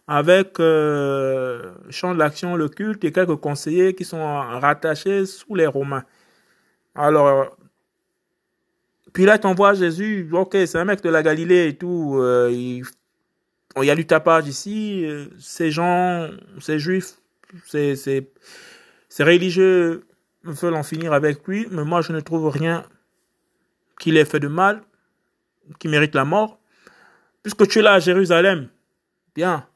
[0.07, 5.67] avec euh, champ de l'action, le culte et quelques conseillers qui sont rattachés sous les
[5.67, 6.03] Romains.
[6.95, 7.55] Alors,
[9.13, 12.81] Pilate envoie Jésus, ok, c'est un mec de la Galilée et tout, euh,
[13.77, 15.05] il y a du tapage ici.
[15.05, 16.29] Euh, ces gens,
[16.59, 17.13] ces juifs,
[17.65, 18.31] ces, ces,
[19.09, 20.05] ces religieux
[20.43, 22.83] veulent en finir avec lui, mais moi je ne trouve rien
[23.99, 24.81] qu'il ait fait de mal,
[25.79, 26.59] qui mérite la mort.
[27.43, 28.69] Puisque tu es là à Jérusalem,
[29.35, 29.67] bien,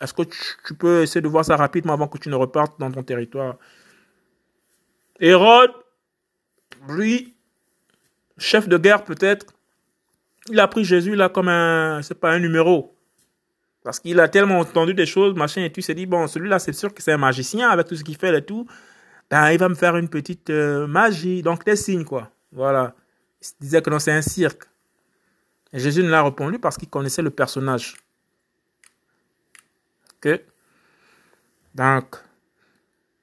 [0.00, 2.90] est-ce que tu, peux essayer de voir ça rapidement avant que tu ne repartes dans
[2.90, 3.56] ton territoire?
[5.20, 5.72] Hérode,
[6.88, 7.36] lui,
[8.38, 9.46] chef de guerre peut-être,
[10.48, 12.91] il a pris Jésus là comme un, c'est pas un numéro.
[13.84, 16.72] Parce qu'il a tellement entendu des choses, machin, et il s'est dit, bon, celui-là, c'est
[16.72, 18.66] sûr que c'est un magicien avec tout ce qu'il fait et tout.
[19.28, 21.42] Ben, il va me faire une petite euh, magie.
[21.42, 22.30] Donc, des signes, quoi.
[22.52, 22.94] Voilà.
[23.40, 24.64] Il se disait que non, c'est un cirque.
[25.72, 27.96] Et Jésus ne l'a répondu parce qu'il connaissait le personnage.
[30.16, 30.40] Ok?
[31.74, 32.16] Donc,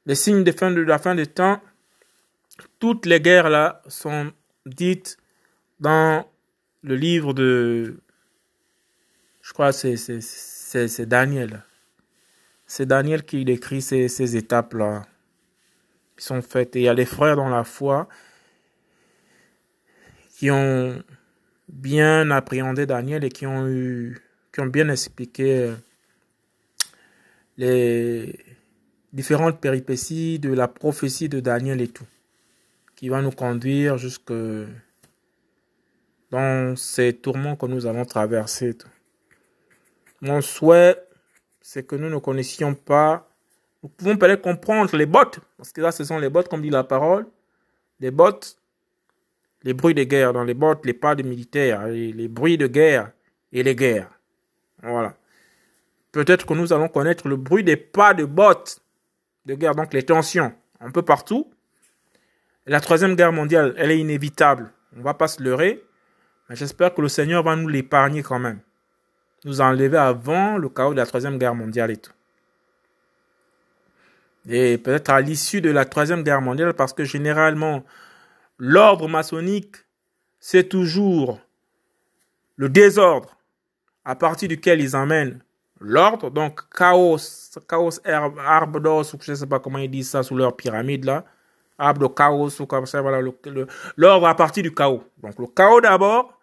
[0.05, 1.61] les signes de, fin de la fin des temps,
[2.79, 4.33] toutes les guerres là sont
[4.65, 5.17] dites
[5.79, 6.25] dans
[6.81, 7.99] le livre de
[9.49, 11.63] je crois que c'est Daniel.
[12.67, 15.01] C'est Daniel qui décrit ces, étapes-là
[16.15, 16.75] qui sont faites.
[16.75, 18.07] Et il y a des frères dans la foi
[20.37, 21.01] qui ont
[21.67, 24.13] bien appréhendé Daniel et qui ont
[24.67, 25.73] bien expliqué
[27.57, 28.39] les
[29.11, 32.05] différentes péripéties de la prophétie de Daniel et tout,
[32.95, 34.31] qui va nous conduire jusque
[36.29, 38.77] dans ces tourments que nous avons traversés.
[40.21, 40.97] Mon souhait,
[41.61, 43.29] c'est que nous ne connaissions pas.
[43.83, 46.69] Nous pouvons peut-être comprendre les bottes, parce que là, ce sont les bottes, comme dit
[46.69, 47.25] la parole.
[47.99, 48.57] Les bottes,
[49.63, 53.11] les bruits de guerre dans les bottes, les pas de militaires, les, bruits de guerre
[53.51, 54.09] et les guerres.
[54.81, 55.15] Voilà.
[56.11, 58.81] Peut-être que nous allons connaître le bruit des pas de bottes
[59.45, 61.51] de guerre, donc les tensions un peu partout.
[62.65, 64.71] La troisième guerre mondiale, elle est inévitable.
[64.95, 65.83] On ne va pas se leurrer.
[66.49, 68.59] Mais j'espère que le Seigneur va nous l'épargner quand même
[69.45, 72.11] nous enlever avant le chaos de la Troisième Guerre mondiale et tout.
[74.47, 77.83] Et peut-être à l'issue de la Troisième Guerre mondiale, parce que généralement,
[78.57, 79.75] l'ordre maçonnique,
[80.39, 81.39] c'est toujours
[82.55, 83.37] le désordre
[84.05, 85.41] à partir duquel ils emmènent
[85.79, 87.17] l'ordre, donc chaos,
[87.67, 91.05] chaos arbre d'os, ou je ne sais pas comment ils disent ça sous leur pyramide
[91.05, 91.25] là,
[91.77, 93.21] arbre de chaos ou comme ça, voilà,
[93.95, 95.03] l'ordre à partir du chaos.
[95.21, 96.38] Donc le chaos d'abord,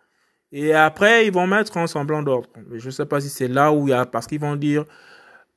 [0.53, 2.49] et après ils vont mettre en semblant d'ordre.
[2.73, 4.85] Je ne sais pas si c'est là où il y a, parce qu'ils vont dire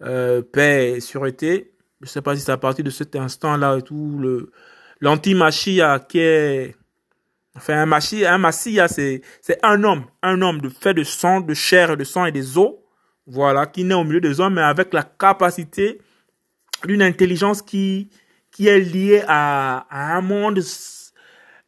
[0.02, 1.74] euh, paix et sûreté.
[2.02, 4.52] Je ne sais pas si c'est à partir de cet instant-là et tout, le,
[5.02, 6.76] l'anti-machia qui est,
[7.56, 11.42] enfin, un machia, un massia, c'est, c'est un homme, un homme de fait de sang,
[11.42, 12.76] de chair, de sang et des os,
[13.28, 16.00] voilà, qui naît au milieu des hommes, mais avec la capacité
[16.86, 18.10] d'une intelligence qui,
[18.52, 20.62] qui est liée à un monde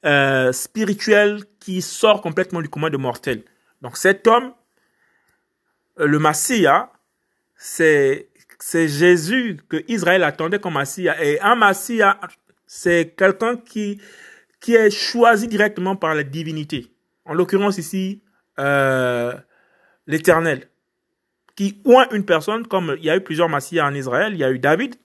[0.06, 3.44] euh, spirituel qui sort complètement du commun de mortel.
[3.82, 4.54] Donc cet homme,
[6.00, 6.92] euh, le Massia,
[7.56, 11.22] c'est c'est Jésus que Israël attendait comme Massia.
[11.24, 12.20] Et un Massia,
[12.68, 14.00] c'est quelqu'un qui,
[14.60, 16.88] qui est choisi directement par la divinité.
[17.26, 18.22] En l'occurrence ici,
[18.60, 19.34] euh,
[20.08, 20.68] l'Éternel.
[21.56, 24.34] Qui oint une personne, comme il y a eu plusieurs Massias en Israël.
[24.34, 24.96] Il y a eu David,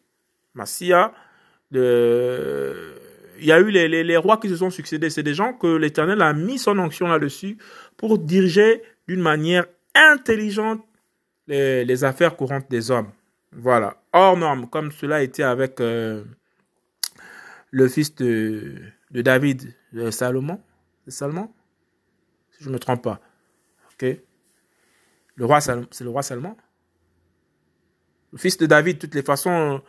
[0.54, 1.12] Massia.
[1.70, 2.94] De...
[3.38, 5.10] Il y a eu les, rois qui se sont succédés.
[5.10, 7.58] C'est des gens que l'Éternel a mis son onction là-dessus
[7.96, 10.84] pour diriger d'une manière intelligente
[11.46, 13.10] les, affaires courantes des hommes.
[13.52, 14.02] Voilà.
[14.12, 16.24] Hors norme, comme cela a été avec euh,
[17.70, 18.74] le fils de,
[19.10, 20.60] David, de Salomon?
[21.08, 21.50] Salomon?
[22.52, 23.20] Si je ne me trompe pas.
[23.92, 24.00] Ok.
[24.00, 24.20] C'est
[25.38, 26.56] le roi Salomon?
[28.32, 29.80] Le fils de David, de toutes les façons,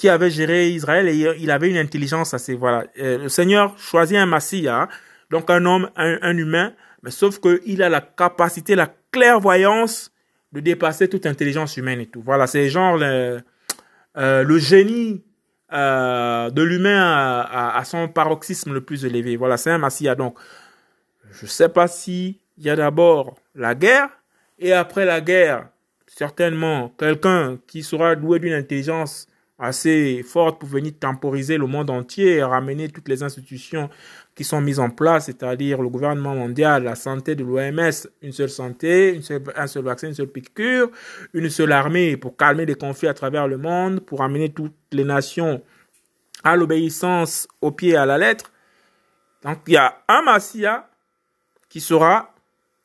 [0.00, 2.54] qui avait géré Israël et il avait une intelligence assez.
[2.54, 2.84] Voilà.
[2.98, 4.88] Euh, le Seigneur choisit un Massia,
[5.28, 10.10] donc un homme, un, humain, mais sauf qu'il a la capacité, la clairvoyance
[10.52, 12.22] de dépasser toute intelligence humaine et tout.
[12.22, 13.42] Voilà, c'est genre le,
[14.16, 15.22] euh, le génie
[15.74, 19.36] euh, de l'humain à, à, son paroxysme le plus élevé.
[19.36, 20.14] Voilà, c'est un massia.
[20.14, 20.38] Donc,
[21.30, 24.08] je sais pas si il y a d'abord la guerre
[24.58, 25.68] et après la guerre,
[26.06, 29.26] certainement quelqu'un qui sera doué d'une intelligence
[29.60, 33.90] assez forte pour venir temporiser le monde entier et ramener toutes les institutions
[34.34, 38.48] qui sont mises en place, c'est-à-dire le gouvernement mondial, la santé de l'OMS, une seule
[38.48, 40.90] santé, une seule, un seul vaccin, une seule piqûre,
[41.34, 45.04] une seule armée pour calmer les conflits à travers le monde, pour amener toutes les
[45.04, 45.62] nations
[46.42, 48.50] à l'obéissance au pied et à la lettre.
[49.42, 50.88] Donc il y a un Massia
[51.68, 52.34] qui sera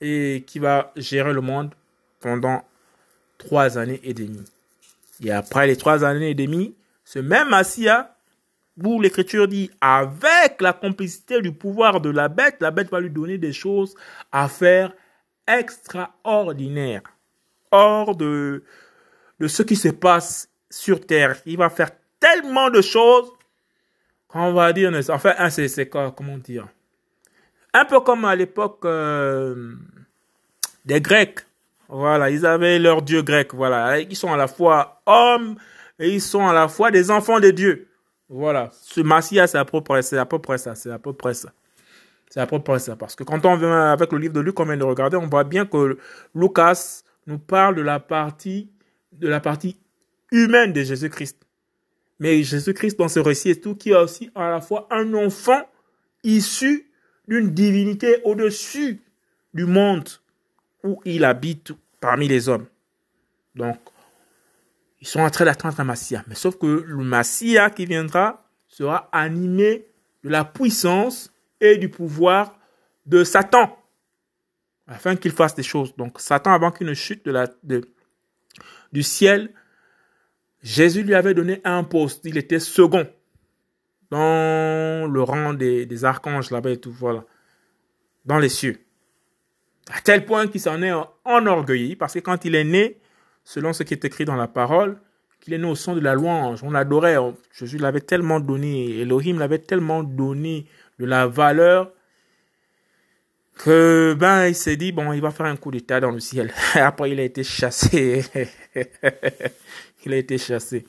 [0.01, 1.73] et qui va gérer le monde
[2.19, 2.65] pendant
[3.37, 4.43] trois années et demie.
[5.23, 8.15] Et après les trois années et demie, ce même Massia
[8.83, 13.09] où l'écriture dit avec la complicité du pouvoir de la bête, la bête va lui
[13.09, 13.95] donner des choses
[14.31, 14.93] à faire
[15.47, 17.03] extraordinaires,
[17.71, 18.63] hors de,
[19.39, 21.37] de ce qui se passe sur terre.
[21.45, 23.31] Il va faire tellement de choses
[24.27, 26.67] qu'on va dire, enfin, c'est comment dire,
[27.73, 29.73] un peu comme à l'époque euh,
[30.83, 31.39] des Grecs.
[31.89, 33.53] Voilà, ils avaient leur dieu grec.
[33.53, 35.55] Voilà, ils sont à la fois hommes
[35.99, 37.87] et ils sont à la fois des enfants de Dieu.
[38.29, 38.69] Voilà.
[38.81, 40.75] Ce Massia, c'est à peu près, c'est à peu près ça.
[40.75, 41.51] C'est à peu près ça.
[42.29, 42.95] C'est à peu près ça.
[42.95, 45.27] Parce que quand on vient avec le livre de Luc, on vient de regarder, on
[45.27, 45.97] voit bien que
[46.33, 48.71] Lucas nous parle de la partie,
[49.13, 49.77] de la partie
[50.31, 51.45] humaine de Jésus-Christ.
[52.19, 55.61] Mais Jésus-Christ, dans ce récit et tout, qui est aussi à la fois un enfant
[56.23, 56.89] issu
[57.27, 59.01] d'une divinité au-dessus
[59.53, 60.09] du monde
[60.85, 62.67] où il habite parmi les hommes.
[63.55, 63.77] Donc,
[65.01, 66.23] ils sont en train d'attendre un Massia.
[66.27, 69.87] Mais sauf que le Massia qui viendra sera animé
[70.23, 72.57] de la puissance et du pouvoir
[73.05, 73.77] de Satan.
[74.87, 75.95] Afin qu'il fasse des choses.
[75.95, 77.81] Donc Satan, avant qu'il ne chute de la, de,
[78.91, 79.51] du ciel,
[80.61, 82.21] Jésus lui avait donné un poste.
[82.25, 83.07] Il était second
[84.11, 87.25] dans le rang des, des archanges là-bas et tout, voilà.
[88.25, 88.84] Dans les cieux.
[89.91, 90.93] À tel point qu'il s'en est
[91.25, 92.97] enorgueilli parce que quand il est né,
[93.43, 94.97] selon ce qui est écrit dans la parole,
[95.39, 96.63] qu'il est né au son de la louange.
[96.63, 97.17] On l'adorait.
[97.57, 100.65] Jésus l'avait tellement donné, Elohim l'avait tellement donné
[100.99, 101.91] de la valeur
[103.57, 106.51] que ben il s'est dit bon il va faire un coup d'état dans le ciel.
[106.73, 108.25] Après il a été chassé.
[110.05, 110.85] il a été chassé.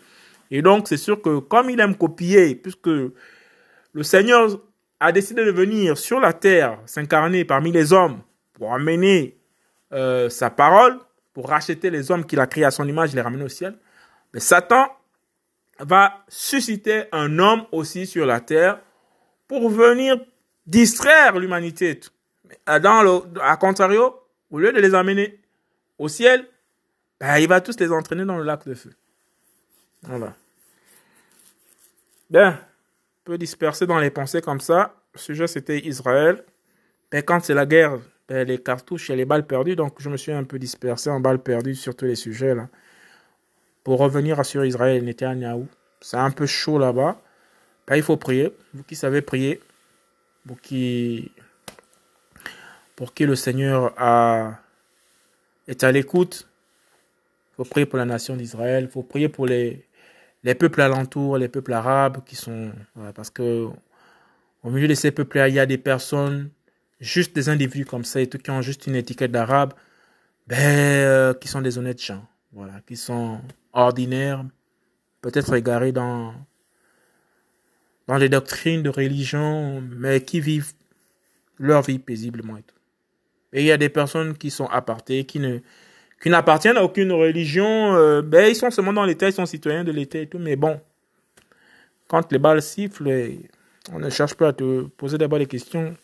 [0.50, 4.60] Et donc c'est sûr que comme il aime copier, puisque le Seigneur
[5.00, 8.20] a décidé de venir sur la terre, s'incarner parmi les hommes
[8.56, 9.36] pour amener
[9.92, 10.98] euh, sa parole,
[11.34, 13.76] pour racheter les hommes qu'il a créés à son image, les ramener au ciel.
[14.32, 14.88] Mais Satan
[15.78, 18.80] va susciter un homme aussi sur la terre
[19.46, 20.16] pour venir
[20.66, 22.00] distraire l'humanité.
[22.66, 24.18] Dans à contrario,
[24.50, 25.38] au lieu de les amener
[25.98, 26.48] au ciel,
[27.20, 28.92] ben, il va tous les entraîner dans le lac de feu.
[30.02, 30.34] Voilà.
[32.30, 32.58] Bien.
[33.24, 34.94] peu dispersé dans les pensées comme ça.
[35.12, 36.44] Le sujet, c'était Israël.
[37.12, 37.98] Mais quand c'est la guerre,
[38.28, 41.38] les cartouches et les balles perdues, donc je me suis un peu dispersé en balles
[41.42, 42.68] perdues sur tous les sujets là.
[43.84, 45.66] Pour revenir sur Israël et Netanyahu,
[46.00, 47.20] c'est un peu chaud là-bas.
[47.86, 48.52] Ben, il faut prier.
[48.74, 49.60] Vous qui savez prier,
[50.44, 51.30] vous qui,
[52.96, 54.58] pour qui le Seigneur a,
[55.68, 56.48] est à l'écoute,
[57.52, 59.86] il faut prier pour la nation d'Israël, il faut prier pour les,
[60.42, 62.72] les peuples alentours, les peuples arabes qui sont,
[63.14, 63.68] parce que
[64.62, 66.50] au milieu de ces peuples-là, il y a des personnes,
[67.00, 69.74] juste des individus comme ça, et tout qui ont juste une étiquette d'arabe,
[70.46, 73.40] ben, euh, qui sont des honnêtes gens, voilà, qui sont
[73.72, 74.44] ordinaires,
[75.20, 76.34] peut-être égarés dans,
[78.06, 80.72] dans les doctrines de religion, mais qui vivent
[81.58, 82.74] leur vie paisiblement et tout.
[83.52, 85.58] Et il y a des personnes qui sont apartées, qui ne,
[86.22, 89.84] qui n'appartiennent à aucune religion, euh, ben, ils sont seulement dans l'État, ils sont citoyens
[89.84, 90.80] de l'État et tout, mais bon,
[92.08, 93.32] quand les balles sifflent,
[93.92, 95.96] on ne cherche pas à te poser d'abord des questions.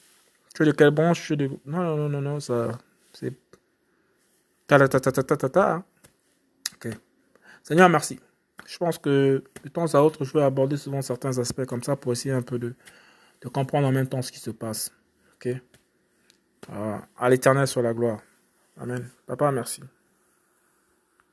[0.55, 1.48] Tu es de quelle branche de...
[1.64, 2.78] Non, non, non, non, non, ça,
[3.12, 3.32] c'est...
[4.66, 5.72] Ta ta ta ta ta ta ta.
[5.74, 5.84] Hein.
[6.74, 6.88] Ok.
[7.62, 8.20] Seigneur, merci.
[8.66, 11.96] Je pense que de temps à autre, je vais aborder souvent certains aspects comme ça
[11.96, 12.74] pour essayer un peu de,
[13.40, 14.90] de comprendre en même temps ce qui se passe.
[15.34, 15.48] Ok.
[17.18, 18.20] à l'éternel soit la gloire.
[18.78, 19.09] Amen.
[19.26, 19.82] Papa, merci.